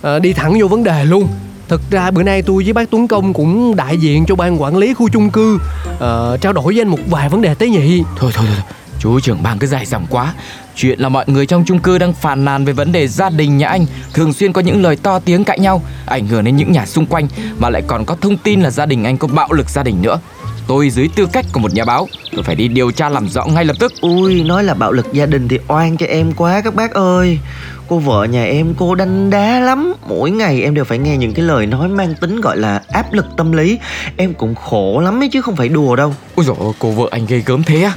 À, 0.02 0.20
Đi 0.20 0.34
thẳng 0.34 0.60
vô 0.60 0.68
vấn 0.68 0.84
đề 0.84 1.06
luôn 1.06 1.28
Thực 1.68 1.82
ra 1.92 2.12
bữa 2.12 2.24
nay 2.24 2.42
tôi 2.42 2.64
với 2.64 2.74
bác 2.74 2.90
Tuấn 2.90 3.08
Công 3.08 3.34
cũng 3.34 3.76
đại 3.76 3.98
diện 3.98 4.26
cho 4.26 4.36
ban 4.36 4.62
quản 4.62 4.78
lý 4.78 4.94
khu 4.94 5.10
chung 5.10 5.30
cư. 5.30 5.56
Uh, 5.56 6.42
Trao 6.42 6.54
đổi 6.54 6.64
với 6.66 6.82
anh 6.82 6.88
một 6.88 7.00
vài 7.10 7.30
vấn 7.30 7.42
đề 7.42 7.56
tế 7.56 7.68
nhị. 7.68 8.04
Thôi 8.18 8.32
thôi 8.34 8.48
thôi. 8.48 8.64
Chú 9.00 9.20
trưởng 9.20 9.44
ban 9.44 9.60
cứ 9.60 9.68
dài 9.68 9.86
dòng 9.86 10.06
quá. 10.10 10.34
Chuyện 10.76 11.00
là 11.00 11.10
mọi 11.10 11.26
người 11.28 11.46
trong 11.46 11.64
chung 11.66 11.80
cư 11.80 11.98
đang 11.98 12.14
phàn 12.14 12.46
nàn 12.46 12.66
về 12.66 12.74
vấn 12.74 12.92
đề 12.92 13.08
gia 13.08 13.30
đình 13.30 13.58
nhà 13.58 13.68
anh 13.68 13.86
Thường 14.14 14.34
xuyên 14.34 14.54
có 14.54 14.62
những 14.62 14.82
lời 14.82 14.96
to 14.96 15.20
tiếng 15.20 15.44
cãi 15.44 15.60
nhau 15.60 15.82
Ảnh 16.06 16.28
hưởng 16.28 16.44
đến 16.44 16.56
những 16.58 16.72
nhà 16.72 16.86
xung 16.86 17.06
quanh 17.06 17.28
Mà 17.60 17.70
lại 17.70 17.84
còn 17.88 18.06
có 18.06 18.16
thông 18.22 18.38
tin 18.38 18.62
là 18.62 18.70
gia 18.70 18.86
đình 18.86 19.04
anh 19.04 19.18
có 19.18 19.28
bạo 19.28 19.52
lực 19.52 19.70
gia 19.70 19.84
đình 19.84 20.02
nữa. 20.02 20.20
Tôi 20.68 20.90
dưới 20.90 21.10
tư 21.16 21.28
cách 21.34 21.46
của 21.52 21.60
một 21.60 21.74
nhà 21.74 21.86
báo 21.86 22.08
Tôi 22.36 22.44
phải 22.44 22.56
đi 22.56 22.68
điều 22.68 22.92
tra 22.92 23.10
làm 23.10 23.30
rõ 23.30 23.46
ngay 23.46 23.66
lập 23.66 23.76
tức. 23.80 23.94
Ui 24.02 24.44
nói 24.44 24.64
là 24.64 24.74
bạo 24.74 24.92
lực 24.92 25.14
gia 25.14 25.26
đình 25.26 25.48
thì 25.48 25.60
oan 25.68 25.98
cho 25.98 26.06
em 26.06 26.32
quá 26.38 26.62
các 26.62 26.76
bác 26.76 26.92
ơi. 26.94 27.40
Cô 27.88 28.00
vợ 28.00 28.24
nhà 28.24 28.44
em 28.44 28.74
cô 28.78 28.96
đanh 28.96 29.30
đá 29.30 29.60
lắm. 29.60 29.94
Mỗi 30.08 30.32
ngày 30.32 30.62
em 30.62 30.74
đều 30.74 30.84
phải 30.86 30.98
nghe 30.98 31.18
những 31.18 31.34
cái 31.34 31.46
lời 31.46 31.66
nói 31.66 31.88
mang 31.88 32.14
tính 32.22 32.42
gọi 32.42 32.58
là 32.58 32.82
áp 32.88 33.14
lực 33.14 33.26
tâm 33.38 33.52
lý. 33.52 33.80
Em 34.18 34.34
cũng 34.34 34.56
khổ 34.56 35.00
lắm 35.00 35.22
ấy 35.24 35.30
chứ 35.30 35.42
không 35.42 35.56
phải 35.56 35.70
đùa 35.70 35.96
đâu. 35.96 36.14
Ôi 36.36 36.46
dồi 36.46 36.56
cô 36.80 36.92
vợ 36.92 37.08
anh 37.12 37.26
ghê 37.28 37.42
gớm 37.46 37.64
thế 37.64 37.84
á. 37.84 37.94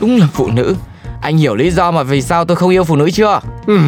Đúng 0.00 0.16
là 0.16 0.26
phụ 0.32 0.48
nữ. 0.50 0.76
Anh 1.20 1.36
hiểu 1.36 1.54
lý 1.54 1.70
do 1.70 1.90
mà 1.90 2.02
vì 2.02 2.22
sao 2.22 2.44
tôi 2.44 2.56
không 2.56 2.70
yêu 2.70 2.84
phụ 2.84 2.96
nữ 2.96 3.10
chưa? 3.10 3.40
Ừ, 3.66 3.78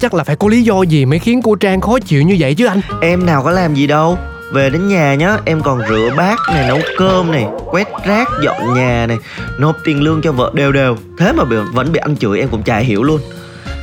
Chắc 0.00 0.14
là 0.14 0.24
phải 0.24 0.36
có 0.36 0.48
lý 0.48 0.62
do 0.62 0.82
gì 0.82 1.04
mới 1.04 1.18
khiến 1.18 1.42
cô 1.42 1.54
Trang 1.54 1.80
khó 1.80 1.98
chịu 1.98 2.22
như 2.22 2.36
vậy 2.38 2.54
chứ 2.54 2.66
anh? 2.66 2.80
Em 3.00 3.26
nào 3.26 3.42
có 3.42 3.50
làm 3.50 3.74
gì 3.74 3.86
đâu 3.86 4.18
Về 4.52 4.70
đến 4.70 4.88
nhà 4.88 5.14
nhá 5.14 5.36
Em 5.44 5.60
còn 5.60 5.80
rửa 5.88 6.10
bát 6.16 6.38
này 6.48 6.68
Nấu 6.68 6.78
cơm 6.98 7.32
này 7.32 7.46
Quét 7.70 7.88
rác 8.06 8.28
Dọn 8.42 8.74
nhà 8.74 9.06
này 9.06 9.18
Nộp 9.58 9.76
tiền 9.84 10.02
lương 10.02 10.22
cho 10.22 10.32
vợ 10.32 10.50
đều 10.54 10.72
đều. 10.72 10.96
Thế 11.18 11.32
mà 11.32 11.44
bị- 11.44 11.56
vẫn 11.72 11.92
bị 11.92 11.98
anh 11.98 12.16
chửi 12.16 12.40
em 12.40 12.48
cũng 12.48 12.62
chả 12.62 12.78
hiểu 12.78 13.02
luôn. 13.02 13.20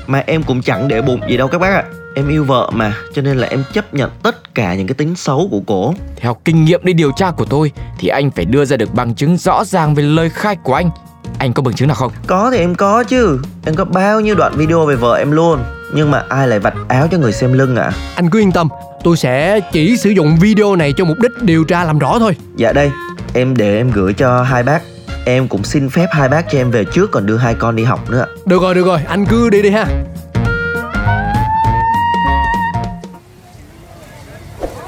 Mà 0.08 0.24
em 0.28 0.44
cũng 0.44 0.62
chẳng 0.62 0.88
để 0.88 1.02
bụng 1.02 1.22
gì 1.30 1.38
đâu 1.38 1.48
các 1.48 1.58
bác 1.62 1.74
ạ. 1.74 1.84
Em 2.16 2.28
yêu 2.30 2.44
vợ 2.44 2.70
mà 2.74 2.94
Cho 3.14 3.22
nên 3.22 3.38
là 3.38 3.48
em 3.48 3.64
chấp 3.74 3.94
nhận 3.94 4.12
tất 4.24 4.56
cả 4.56 4.76
những 4.76 4.88
cái 4.88 4.96
tính 4.96 5.16
xấu 5.16 5.48
của 5.52 5.62
cổ. 5.68 5.94
Theo 6.18 6.38
kinh 6.46 6.66
nghiệm 6.66 6.80
đi 6.84 6.94
điều 6.94 7.12
tra 7.16 7.32
của 7.32 7.46
tôi 7.46 7.72
thì 8.00 8.08
anh 8.08 8.32
phải 8.32 8.46
đưa 8.46 8.66
ra 8.66 8.78
được 8.78 8.94
bằng 8.94 9.16
chứng 9.16 9.38
rõ 9.38 9.64
ràng 9.66 9.96
về 9.96 10.04
lời 10.04 10.30
khai 10.30 10.56
của 10.64 10.74
anh. 10.74 10.90
Anh 11.40 11.54
có 11.54 11.64
bằng 11.64 11.74
chứng 11.74 11.88
nào 11.88 11.96
không? 11.96 12.12
Có 12.28 12.52
thì 12.52 12.58
em 12.58 12.76
có 12.76 13.04
chứ. 13.04 13.40
Em 13.66 13.76
có 13.76 13.86
bao 13.86 14.20
nhiêu 14.20 14.36
đoạn 14.36 14.54
video 14.56 14.86
về 14.86 14.96
vợ 14.96 15.16
em 15.16 15.32
luôn 15.32 15.60
Nhưng 15.94 16.12
mà 16.12 16.24
ai 16.30 16.48
lại 16.48 16.60
vạch 16.60 16.74
áo 16.88 17.08
cho 17.12 17.18
người 17.18 17.34
xem 17.34 17.54
lưng 17.54 17.76
ạ 17.76 17.92
Anh 18.16 18.30
cứ 18.30 18.40
yên 18.40 18.52
tâm, 18.52 18.70
tôi 19.04 19.18
sẽ 19.18 19.60
chỉ 19.72 19.98
sử 19.98 20.10
dụng 20.10 20.38
video 20.42 20.76
này 20.76 20.94
cho 20.98 21.06
mục 21.06 21.18
đích 21.20 21.32
điều 21.42 21.64
tra 21.64 21.84
làm 21.84 22.00
rõ 22.00 22.20
thôi. 22.20 22.36
Dạ 22.56 22.74
đây 22.74 22.92
Em 23.34 23.58
để 23.58 23.78
em 23.78 23.92
gửi 23.92 24.14
cho 24.14 24.44
hai 24.44 24.64
bác 24.64 24.82
Em 25.26 25.48
cũng 25.48 25.64
xin 25.64 25.90
phép 25.90 26.08
hai 26.12 26.30
bác 26.30 26.52
cho 26.52 26.58
em 26.58 26.72
về 26.72 26.86
trước 26.86 27.12
Còn 27.12 27.26
đưa 27.26 27.38
hai 27.38 27.54
con 27.54 27.76
đi 27.76 27.84
học 27.84 28.10
nữa 28.10 28.20
ạ 28.20 28.28
Được 28.46 28.62
rồi, 28.62 28.76
được 28.76 28.86
rồi, 28.86 29.00
anh 29.08 29.26
cứ 29.26 29.50
đi 29.50 29.62
đi 29.62 29.70
ha. 29.70 29.86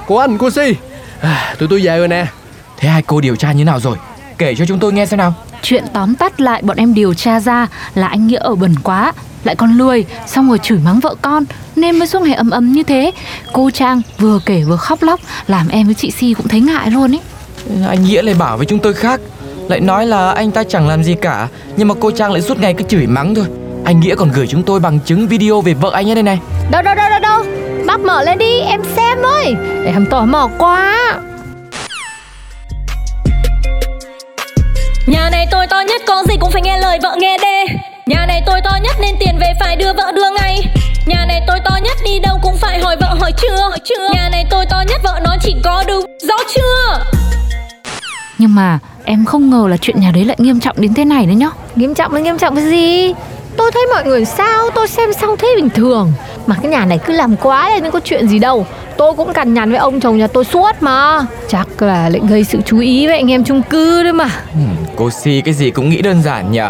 Cô 0.08 0.16
anh, 0.16 0.38
cô 0.38 0.50
Si, 0.50 0.76
à, 1.22 1.56
tụi 1.60 1.70
tôi 1.70 1.82
về 1.84 1.98
rồi 1.98 2.08
nè. 2.08 2.28
Thế 2.78 2.90
hai 2.90 3.02
cô 3.02 3.22
điều 3.22 3.36
tra 3.36 3.52
như 3.52 3.66
nào 3.66 3.80
rồi? 3.80 3.98
Kể 4.38 4.56
cho 4.56 4.66
chúng 4.66 4.80
tôi 4.80 4.94
nghe 4.94 5.06
xem 5.06 5.18
nào. 5.18 5.34
Chuyện 5.62 5.84
tóm 5.94 6.16
tắt 6.16 6.42
lại 6.42 6.62
bọn 6.62 6.78
em 6.78 6.94
điều 6.94 7.14
tra 7.14 7.40
ra 7.40 7.68
là 7.96 8.08
anh 8.08 8.28
Nghĩa 8.28 8.40
ở 8.40 8.56
bẩn 8.56 8.76
quá 8.84 9.14
Lại 9.44 9.56
còn 9.56 9.78
lười 9.78 10.06
Xong 10.28 10.50
rồi 10.50 10.60
chửi 10.64 10.78
mắng 10.86 11.00
vợ 11.00 11.16
con. 11.22 11.44
Nên 11.76 12.00
mới 12.00 12.08
suốt 12.08 12.22
ngày 12.22 12.34
ầm 12.34 12.50
ầm 12.50 12.72
như 12.72 12.84
thế. 12.84 13.12
Cô 13.54 13.70
Trang 13.70 14.02
vừa 14.20 14.40
kể 14.46 14.64
vừa 14.64 14.78
khóc 14.78 15.04
lóc 15.04 15.20
Làm 15.48 15.68
em 15.68 15.86
với 15.86 15.96
chị 15.96 16.12
Si 16.12 16.34
cũng 16.34 16.48
thấy 16.48 16.60
ngại 16.60 16.92
luôn 16.92 17.16
ấy. 17.16 17.22
Anh 17.88 18.04
Nghĩa 18.04 18.22
lại 18.22 18.36
bảo 18.36 18.58
với 18.58 18.66
chúng 18.66 18.80
tôi 18.80 18.94
khác. 18.94 19.20
Lại 19.70 19.80
nói 19.80 20.06
là 20.06 20.32
anh 20.32 20.52
ta 20.52 20.64
chẳng 20.64 20.88
làm 20.88 21.04
gì 21.04 21.16
cả 21.22 21.48
Nhưng 21.78 21.88
mà 21.88 21.96
cô 22.00 22.12
Trang 22.12 22.32
lại 22.32 22.42
suốt 22.42 22.60
ngày 22.60 22.74
cứ 22.74 22.84
chửi 22.84 23.08
mắng 23.08 23.36
thôi. 23.36 23.46
Anh 23.86 24.00
Nghĩa 24.00 24.16
còn 24.16 24.32
gửi 24.32 24.48
chúng 24.48 24.64
tôi 24.64 24.80
bằng 24.80 25.00
chứng 25.00 25.28
video 25.28 25.62
về 25.62 25.74
vợ 25.74 25.92
anh 25.94 26.10
ấy 26.10 26.16
đây 26.16 26.24
này. 26.24 26.40
Đâu 26.72 26.82
đâu 26.82 26.96
đâu 26.96 27.10
đâu 27.10 27.20
đâu? 27.20 27.44
Bác 27.86 28.00
mở 28.00 28.24
lên 28.24 28.38
đi 28.38 28.60
em 28.60 28.82
xem 28.96 29.18
ơi. 29.22 29.56
Em 29.86 30.06
tò 30.06 30.26
mò 30.26 30.50
quá. 30.58 30.96
Nhà 35.08 35.30
này 35.32 35.48
tôi 35.52 35.68
to 35.68 35.82
nhất 35.88 36.02
có 36.08 36.24
gì 36.30 36.36
cũng 36.40 36.52
phải 36.52 36.62
nghe 36.62 36.78
lời 36.78 37.00
vợ 37.04 37.16
nghe 37.20 37.38
đê 37.38 37.66
Nhà 38.06 38.26
này 38.26 38.42
tôi 38.46 38.62
to 38.64 38.72
nhất 38.84 38.96
nên 39.02 39.16
tiền 39.20 39.38
về 39.40 39.54
phải 39.60 39.76
đưa 39.76 39.94
vợ 39.94 40.12
đưa 40.16 40.32
ngay. 40.42 40.60
Nhà 41.06 41.26
này 41.28 41.42
tôi 41.48 41.60
to 41.66 41.78
nhất 41.84 41.98
đi 42.06 42.20
đâu 42.20 42.40
cũng 42.44 42.58
phải 42.58 42.80
hỏi 42.80 42.96
vợ 43.02 43.16
hỏi 43.20 43.32
chưa, 43.42 43.56
hỏi 43.56 43.80
chưa. 43.84 44.10
Nhà 44.14 44.30
này 44.32 44.46
tôi 44.50 44.66
to 44.66 44.84
nhất 44.88 45.02
vợ 45.04 45.20
nói 45.24 45.38
chỉ 45.42 45.56
có 45.64 45.84
đúng 45.88 46.06
Rõ 46.28 46.36
chưa? 46.56 47.04
Nhưng 48.38 48.56
mà 48.56 48.80
em 49.04 49.26
không 49.26 49.50
ngờ 49.50 49.68
là 49.70 49.78
chuyện 49.78 50.00
nhà 50.00 50.12
đấy 50.14 50.26
lại 50.26 50.38
nghiêm 50.40 50.60
trọng 50.60 50.76
đến 50.82 50.94
thế 50.94 51.06
này 51.06 51.26
đấy 51.26 51.36
nhá. 51.36 51.50
Nghiêm 51.76 51.94
trọng 51.94 52.14
là 52.14 52.20
nghiêm 52.20 52.38
trọng 52.38 52.56
cái 52.56 52.66
gì? 52.66 53.14
Tôi 53.58 53.72
thấy 53.72 53.86
mọi 53.94 54.06
người 54.06 54.26
sao? 54.26 54.70
Tôi 54.76 54.88
xem 54.88 55.14
xong 55.22 55.38
thấy 55.38 55.54
bình 55.56 55.70
thường. 55.70 56.14
Mà 56.46 56.56
cái 56.62 56.72
nhà 56.72 56.86
này 56.86 57.00
cứ 57.06 57.14
làm 57.14 57.36
quá 57.36 57.70
lên 57.70 57.92
có 57.92 58.00
chuyện 58.04 58.28
gì 58.28 58.40
đâu. 58.40 58.66
Tôi 58.98 59.14
cũng 59.14 59.34
cằn 59.34 59.54
nhằn 59.54 59.70
với 59.70 59.80
ông 59.80 60.00
chồng 60.00 60.18
nhà 60.18 60.28
tôi 60.28 60.46
suốt 60.46 60.72
mà. 60.80 61.26
Chắc 61.48 61.82
là 61.82 62.10
lại 62.10 62.22
gây 62.30 62.44
sự 62.44 62.60
chú 62.66 62.80
ý 62.80 63.08
với 63.08 63.16
anh 63.16 63.32
em 63.32 63.44
chung 63.44 63.62
cư 63.62 64.04
đấy 64.04 64.14
mà. 64.14 64.30
Cô 64.96 65.10
Si 65.10 65.42
cái 65.46 65.54
gì 65.54 65.72
cũng 65.72 65.90
nghĩ 65.90 66.02
đơn 66.02 66.22
giản 66.22 66.52
nhỉ 66.52 66.62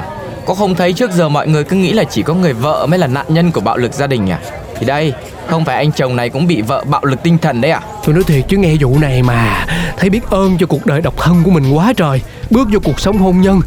Có 0.45 0.53
không 0.53 0.75
thấy 0.75 0.93
trước 0.93 1.11
giờ 1.11 1.29
mọi 1.29 1.47
người 1.47 1.63
cứ 1.63 1.75
nghĩ 1.75 1.93
là 1.93 2.03
chỉ 2.03 2.21
có 2.21 2.33
người 2.33 2.53
vợ 2.53 2.85
mới 2.89 2.99
là 2.99 3.07
nạn 3.07 3.25
nhân 3.29 3.51
của 3.51 3.61
bạo 3.61 3.77
lực 3.77 3.93
gia 3.93 4.07
đình 4.07 4.25
nhỉ 4.25 4.33
Thì 4.79 4.85
đây 4.85 5.13
Không 5.47 5.65
phải 5.65 5.75
anh 5.75 5.91
chồng 5.91 6.15
này 6.15 6.29
cũng 6.29 6.47
bị 6.47 6.61
vợ 6.61 6.83
bạo 6.87 7.05
lực 7.05 7.23
tinh 7.23 7.37
thần 7.37 7.61
đấy 7.61 7.71
à? 7.71 7.81
Tôi 8.05 8.15
nói 8.15 8.23
thiệt 8.23 8.45
chứ 8.47 8.57
nghe 8.57 8.75
vụ 8.79 8.99
này 8.99 9.23
mà 9.23 9.65
Thấy 9.97 10.09
biết 10.09 10.29
ơn 10.29 10.57
cho 10.57 10.67
cuộc 10.67 10.85
đời 10.85 11.01
độc 11.01 11.17
thân 11.17 11.43
của 11.43 11.51
mình 11.51 11.75
quá 11.75 11.93
trời 11.97 12.21
Bước 12.49 12.67
vô 12.71 12.79
cuộc 12.83 12.99
sống 12.99 13.17
hôn 13.17 13.41
nhân 13.41 13.61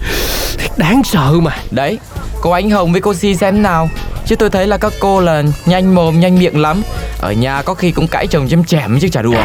Thiệt 0.59 0.71
đáng 0.77 1.03
sợ 1.05 1.33
mà. 1.33 1.57
Đấy 1.71 1.99
Cô 2.41 2.51
Ánh 2.51 2.71
Hồng 2.71 2.93
với 2.93 3.01
cô 3.01 3.15
Si 3.15 3.35
xem 3.35 3.63
nào. 3.63 3.89
Chứ 4.27 4.37
tôi 4.37 4.51
thấy 4.51 4.67
là 4.67 4.79
các 4.79 4.93
cô 5.01 5.21
là 5.21 5.43
nhanh 5.67 5.95
mồm 5.95 6.21
nhanh 6.21 6.39
miệng 6.39 6.61
lắm. 6.61 6.83
Ở 7.21 7.33
nhà 7.33 7.63
có 7.63 7.75
khi 7.75 7.91
cũng 7.91 8.09
cãi 8.09 8.27
chồng 8.27 8.49
chém 8.49 8.65
chém 8.65 8.99
chứ 9.01 9.09
chả 9.09 9.23
đùa. 9.23 9.43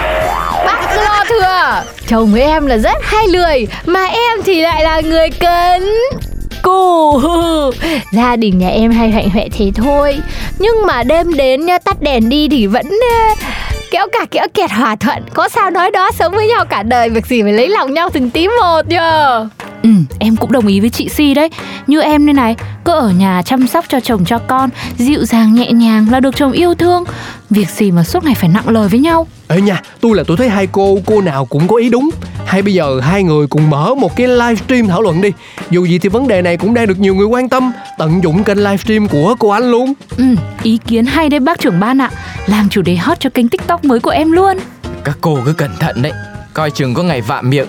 Bác 0.65 0.95
lo 0.95 1.23
thừa 1.29 1.83
Chồng 2.07 2.31
với 2.31 2.41
em 2.41 2.65
là 2.65 2.77
rất 2.77 2.97
hay 3.03 3.27
lười 3.27 3.67
Mà 3.85 4.05
em 4.05 4.39
thì 4.45 4.61
lại 4.61 4.83
là 4.83 5.01
người 5.01 5.29
cấn 5.29 5.83
Cù 6.61 7.21
Gia 8.11 8.35
đình 8.35 8.59
nhà 8.59 8.69
em 8.69 8.91
hay 8.91 9.11
hoạnh 9.11 9.29
hoẹ 9.29 9.47
thế 9.57 9.71
thôi. 9.75 10.17
Nhưng 10.59 10.85
mà 10.87 11.03
đêm 11.03 11.33
đến 11.33 11.65
nha, 11.65 11.79
tắt 11.79 12.01
đèn 12.01 12.29
đi 12.29 12.47
thì 12.47 12.67
vẫn 12.67 12.85
kéo 13.91 14.07
cả 14.11 14.25
kéo 14.31 14.47
kẹt 14.53 14.71
hòa 14.71 14.95
thuận. 14.95 15.23
Có 15.33 15.49
sao 15.49 15.71
nói 15.71 15.91
đó, 15.91 16.11
sống 16.19 16.33
với 16.35 16.47
nhau 16.47 16.65
cả 16.65 16.83
đời, 16.83 17.09
Việc 17.09 17.25
gì 17.25 17.43
phải 17.43 17.53
lấy 17.53 17.69
lòng 17.69 17.93
nhau 17.93 18.09
từng 18.13 18.29
tí 18.29 18.47
một 18.47 18.81
nhờ. 18.87 19.47
Ừ, 19.83 19.89
em 20.19 20.35
cũng 20.35 20.51
đồng 20.51 20.67
ý 20.67 20.79
với 20.79 20.89
chị 20.89 21.09
Si 21.09 21.33
đấy. 21.33 21.49
Như 21.87 22.01
em 22.01 22.25
đây 22.25 22.33
này 22.33 22.55
Cứ 22.85 22.91
ở 22.91 23.09
nhà 23.09 23.41
chăm 23.45 23.67
sóc 23.67 23.85
cho 23.87 23.99
chồng 23.99 24.25
cho 24.25 24.37
con 24.37 24.69
Dịu 24.97 25.25
dàng 25.25 25.53
nhẹ 25.53 25.71
nhàng 25.71 26.07
là 26.11 26.19
được 26.19 26.35
chồng 26.35 26.51
yêu 26.51 26.75
thương. 26.75 27.03
Việc 27.49 27.69
gì 27.69 27.91
mà 27.91 28.03
suốt 28.03 28.23
ngày 28.23 28.35
phải 28.35 28.49
nặng 28.49 28.69
lời 28.69 28.87
với 28.87 28.99
nhau? 28.99 29.27
Ê 29.47 29.61
nha, 29.61 29.81
tôi 30.01 30.15
là 30.15 30.23
tôi 30.27 30.37
thấy 30.37 30.49
hai 30.49 30.67
cô, 30.67 30.97
cô 31.05 31.21
nào 31.21 31.45
cũng 31.45 31.67
có 31.67 31.75
ý 31.75 31.89
đúng. 31.89 32.09
Hay 32.45 32.61
bây 32.61 32.73
giờ 32.73 32.99
hai 32.99 33.23
người 33.23 33.47
cùng 33.47 33.69
mở 33.69 33.95
một 33.95 34.15
cái 34.15 34.27
livestream 34.27 34.87
thảo 34.87 35.01
luận 35.01 35.21
đi. 35.21 35.31
Dù 35.69 35.85
gì 35.85 35.99
thì 35.99 36.09
vấn 36.09 36.27
đề 36.27 36.41
này 36.41 36.57
cũng 36.57 36.73
đang 36.73 36.87
được 36.87 36.99
nhiều 36.99 37.15
người 37.15 37.25
quan 37.25 37.49
tâm. 37.49 37.71
Tận 37.97 38.23
dụng 38.23 38.43
kênh 38.43 38.57
livestream 38.57 39.07
của 39.07 39.35
cô 39.39 39.49
Anh 39.49 39.71
luôn. 39.71 39.93
Ừ, 40.17 40.23
ý 40.63 40.79
kiến 40.87 41.05
hay 41.05 41.29
đấy 41.29 41.39
bác 41.39 41.59
trưởng 41.59 41.79
ban 41.79 42.01
ạ. 42.01 42.11
Làm 42.47 42.69
chủ 42.69 42.81
đề 42.81 42.95
hot 42.95 43.19
cho 43.19 43.29
kênh 43.29 43.49
tiktok 43.49 43.85
mới 43.85 43.99
của 43.99 44.09
em 44.09 44.31
luôn. 44.31 44.57
Các 45.03 45.17
cô 45.21 45.39
cứ 45.45 45.53
cẩn 45.53 45.71
thận 45.79 46.01
đấy. 46.01 46.13
Coi 46.53 46.71
chừng 46.71 46.93
có 46.93 47.03
ngày 47.03 47.21
vạ 47.21 47.41
miệng 47.41 47.67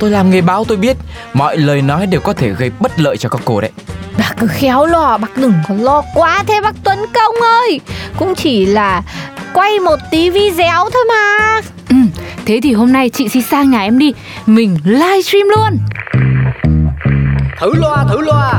Tôi 0.00 0.10
làm 0.10 0.30
nghề 0.30 0.40
báo 0.40 0.64
tôi 0.64 0.76
biết. 0.76 0.96
Mọi 1.32 1.56
lời 1.56 1.82
nói 1.82 2.06
đều 2.06 2.20
có 2.20 2.32
thể 2.32 2.50
gây 2.50 2.70
bất 2.80 3.00
lợi 3.00 3.16
cho 3.16 3.28
các 3.28 3.40
cô 3.44 3.60
đấy. 3.60 3.70
Bác 4.18 4.34
cứ 4.38 4.46
khéo 4.46 4.86
lo, 4.86 5.18
bác 5.18 5.36
đừng 5.36 5.54
có 5.68 5.74
lo 5.78 6.02
quá 6.14 6.44
thế 6.46 6.60
bác 6.60 6.74
Tuấn 6.84 6.98
Công 7.14 7.34
ơi. 7.42 7.80
Cũng 8.16 8.34
chỉ 8.34 8.66
là 8.66 9.02
quay 9.54 9.78
một 9.78 9.96
tí 10.10 10.30
video 10.30 10.88
thôi 10.92 11.02
mà. 11.08 11.60
Ừ, 11.88 11.96
thế 12.46 12.60
thì 12.62 12.72
hôm 12.72 12.92
nay 12.92 13.08
chị 13.08 13.28
Si 13.28 13.42
sang 13.42 13.70
nhà 13.70 13.80
em 13.80 13.98
đi. 13.98 14.12
Mình 14.46 14.78
livestream 14.84 15.48
luôn. 15.48 15.78
Thử 17.60 17.74
loa, 17.74 18.04
thử 18.08 18.20
loa. 18.20 18.52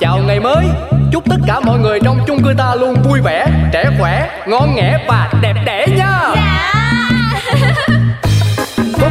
Chào 0.00 0.18
ngày 0.18 0.40
mới. 0.40 0.64
Chúc 1.12 1.24
tất 1.30 1.36
cả 1.46 1.60
mọi 1.60 1.78
người 1.78 1.98
trong 2.04 2.18
chung 2.26 2.42
cư 2.44 2.54
ta 2.58 2.74
luôn 2.74 2.96
vui 3.02 3.20
vẻ, 3.20 3.46
trẻ 3.72 3.84
khỏe, 3.98 4.30
ngon 4.46 4.74
nghẻ 4.74 5.04
và 5.08 5.30
đẹp 5.42 5.54
đẽ 5.66 5.86
nha 5.96 6.07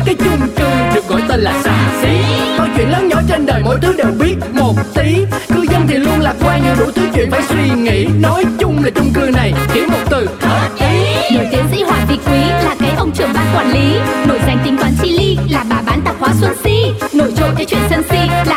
cái 0.08 0.16
chung 0.16 0.48
cư 0.56 0.96
được 0.96 1.08
gọi 1.08 1.22
tên 1.28 1.40
là 1.40 1.62
xà 1.64 1.92
xí. 2.02 2.18
Mọi 2.58 2.70
chuyện 2.78 2.90
lớn 2.90 3.08
nhỏ 3.08 3.22
trên 3.30 3.46
đời 3.46 3.62
mỗi 3.66 3.78
thứ 3.82 3.94
đều 3.98 4.12
biết 4.20 4.36
một 4.54 4.74
tí. 4.96 5.26
Cư 5.56 5.66
dân 5.72 5.88
thì 5.88 5.98
luôn 5.98 6.20
lạc 6.20 6.36
quan 6.46 6.64
như 6.64 6.70
đủ 6.80 6.92
thứ 6.96 7.02
chuyện 7.16 7.32
phải 7.32 7.42
suy 7.50 7.70
nghĩ. 7.82 8.08
Nói 8.22 8.46
chung 8.60 8.84
là 8.84 8.90
chung 8.96 9.14
cư 9.14 9.30
này 9.34 9.54
chỉ 9.74 9.82
một 9.82 10.00
từ. 10.10 10.28
Hợp 10.42 10.70
ý 10.80 11.36
Nổi 11.36 11.48
tiến 11.52 11.66
sĩ 11.72 11.84
Hoàng 11.84 12.08
Thị 12.08 12.20
Quý 12.26 12.40
là 12.40 12.76
cái 12.80 12.92
ông 12.98 13.12
trưởng 13.12 13.34
ban 13.34 13.46
quản 13.56 13.72
lý. 13.72 14.00
Nổi 14.28 14.40
danh 14.48 14.58
tính 14.66 14.78
toán 14.78 14.92
chi 15.02 15.18
ly 15.18 15.38
là 15.50 15.66
bà 15.70 15.82
bán 15.86 16.02
tạp 16.02 16.16
hóa 16.20 16.30
Xuân 16.42 16.54
Si. 16.64 16.92
Nổi 17.14 17.32
trội 17.38 17.50
cái 17.58 17.66
chuyện 17.66 17.82
sân 17.90 18.04
si 18.10 18.20
là 18.46 18.57